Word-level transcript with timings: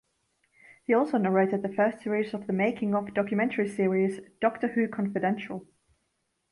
He 0.83 0.95
also 0.95 1.19
narrated 1.19 1.61
the 1.61 1.71
first 1.71 2.01
series 2.01 2.33
of 2.33 2.47
the 2.47 2.53
"making-of" 2.53 3.13
documentary 3.13 3.69
series 3.69 4.19
"Doctor 4.39 4.69
Who 4.69 4.87
Confidential". 4.87 5.67